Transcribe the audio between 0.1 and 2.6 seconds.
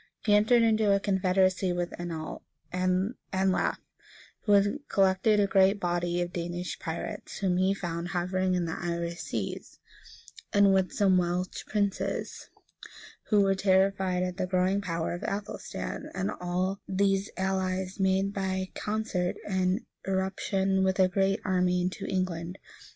He entered into a confederacy with Anlaf,